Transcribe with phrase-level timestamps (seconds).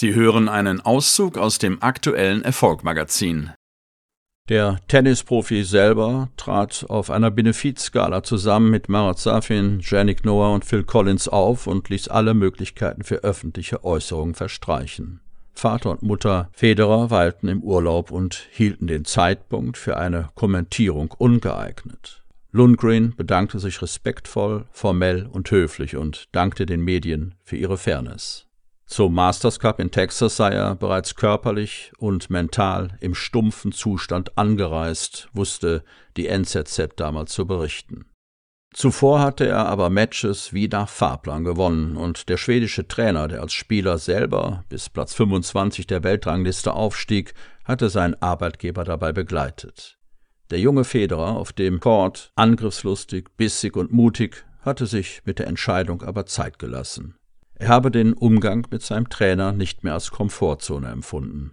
[0.00, 3.50] Sie hören einen Auszug aus dem aktuellen Erfolgmagazin.
[4.48, 10.84] Der Tennisprofi selber trat auf einer Benefizskala zusammen mit Marat Safin, Janik Noah und Phil
[10.84, 15.18] Collins auf und ließ alle Möglichkeiten für öffentliche Äußerungen verstreichen.
[15.52, 22.22] Vater und Mutter Federer weilten im Urlaub und hielten den Zeitpunkt für eine Kommentierung ungeeignet.
[22.52, 28.47] Lundgren bedankte sich respektvoll, formell und höflich und dankte den Medien für ihre Fairness.
[28.88, 35.28] Zum Masters Cup in Texas sei er bereits körperlich und mental im stumpfen Zustand angereist,
[35.34, 35.84] wusste
[36.16, 38.06] die NZZ damals zu berichten.
[38.72, 43.52] Zuvor hatte er aber Matches wie nach Fahrplan gewonnen und der schwedische Trainer, der als
[43.52, 47.34] Spieler selber bis Platz 25 der Weltrangliste aufstieg,
[47.64, 49.98] hatte seinen Arbeitgeber dabei begleitet.
[50.50, 56.02] Der junge Federer auf dem Court, angriffslustig, bissig und mutig, hatte sich mit der Entscheidung
[56.02, 57.17] aber Zeit gelassen.
[57.58, 61.50] Er habe den Umgang mit seinem Trainer nicht mehr als Komfortzone empfunden.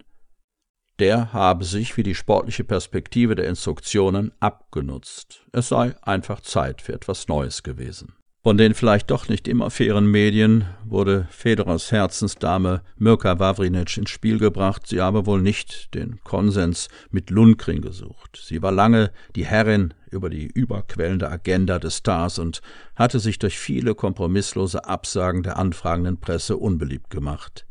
[1.00, 5.44] Der habe sich wie die sportliche Perspektive der Instruktionen abgenutzt.
[5.52, 8.14] Es sei einfach Zeit für etwas Neues gewesen.
[8.46, 14.38] Von den vielleicht doch nicht immer fairen Medien wurde Federers Herzensdame Mirka Wawrinic ins Spiel
[14.38, 14.86] gebracht.
[14.86, 18.40] Sie habe wohl nicht den Konsens mit Lundgren gesucht.
[18.40, 22.62] Sie war lange die Herrin über die überquellende Agenda des Stars und
[22.94, 27.66] hatte sich durch viele kompromisslose Absagen der anfragenden Presse unbeliebt gemacht.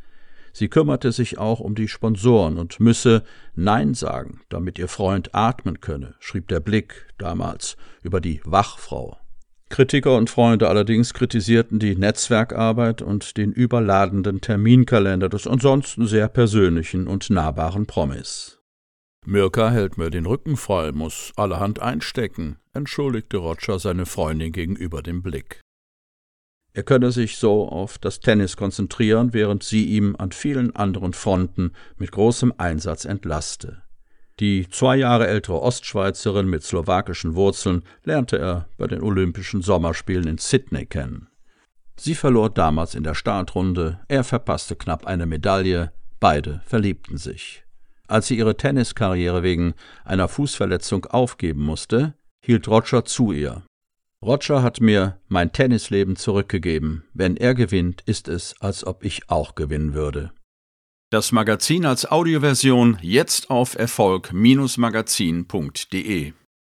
[0.54, 3.24] Sie kümmerte sich auch um die Sponsoren und müsse
[3.56, 9.18] Nein sagen, damit ihr Freund atmen könne, schrieb der Blick damals über die Wachfrau.
[9.68, 17.08] Kritiker und Freunde allerdings kritisierten die Netzwerkarbeit und den überladenden Terminkalender des ansonsten sehr persönlichen
[17.08, 18.62] und nahbaren Promis.
[19.28, 25.24] Mirka hält mir den Rücken frei, muss allerhand einstecken, entschuldigte Roger seine Freundin gegenüber dem
[25.24, 25.62] Blick.
[26.74, 31.72] Er könne sich so auf das Tennis konzentrieren, während sie ihm an vielen anderen Fronten
[31.98, 33.82] mit großem Einsatz entlaste.
[34.42, 40.38] Die zwei Jahre ältere Ostschweizerin mit slowakischen Wurzeln lernte er bei den Olympischen Sommerspielen in
[40.38, 41.30] Sydney kennen.
[41.96, 47.65] Sie verlor damals in der Startrunde, er verpasste knapp eine Medaille, beide verliebten sich.
[48.08, 49.74] Als sie ihre Tenniskarriere wegen
[50.04, 53.64] einer Fußverletzung aufgeben musste, hielt Roger zu ihr.
[54.22, 57.04] Roger hat mir mein Tennisleben zurückgegeben.
[57.14, 60.32] Wenn er gewinnt, ist es, als ob ich auch gewinnen würde.
[61.12, 66.34] Das Magazin als Audioversion jetzt auf Erfolg-magazin.de